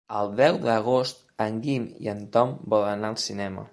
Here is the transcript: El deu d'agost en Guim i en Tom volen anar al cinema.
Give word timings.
El 0.19 0.29
deu 0.37 0.55
d'agost 0.63 1.21
en 1.45 1.59
Guim 1.67 1.85
i 2.07 2.11
en 2.15 2.25
Tom 2.37 2.57
volen 2.75 2.95
anar 2.97 3.13
al 3.15 3.21
cinema. 3.27 3.69